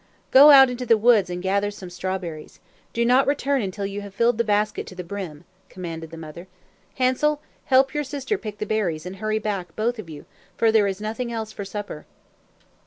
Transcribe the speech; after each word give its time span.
"Go 0.31 0.49
out 0.49 0.71
into 0.71 0.83
the 0.83 0.97
woods 0.97 1.29
and 1.29 1.43
gather 1.43 1.69
some 1.69 1.91
strawberries. 1.91 2.59
Do 2.91 3.05
not 3.05 3.27
return 3.27 3.61
until 3.61 3.85
you 3.85 4.01
have 4.01 4.15
filled 4.15 4.39
the 4.39 4.43
basket 4.43 4.87
to 4.87 4.95
the 4.95 5.03
brim," 5.03 5.43
commanded 5.69 6.09
the 6.09 6.17
mother. 6.17 6.47
"Hansel, 6.95 7.39
help 7.65 7.93
your 7.93 8.03
sister 8.03 8.35
pick 8.35 8.57
the 8.57 8.65
berries, 8.65 9.05
and 9.05 9.17
hurry 9.17 9.37
back, 9.37 9.75
both 9.75 9.99
of 9.99 10.09
you, 10.09 10.25
for 10.57 10.71
there 10.71 10.87
is 10.87 11.01
nothing 11.01 11.31
else 11.31 11.51
for 11.51 11.63
supper." 11.65 12.07